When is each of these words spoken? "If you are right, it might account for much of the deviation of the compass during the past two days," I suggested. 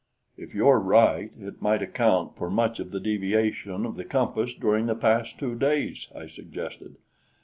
"If 0.35 0.55
you 0.55 0.67
are 0.67 0.79
right, 0.79 1.31
it 1.39 1.61
might 1.61 1.83
account 1.83 2.35
for 2.35 2.49
much 2.49 2.79
of 2.79 2.89
the 2.89 2.99
deviation 2.99 3.85
of 3.85 3.97
the 3.97 4.03
compass 4.03 4.51
during 4.55 4.87
the 4.87 4.95
past 4.95 5.37
two 5.37 5.53
days," 5.53 6.07
I 6.15 6.25
suggested. 6.25 6.95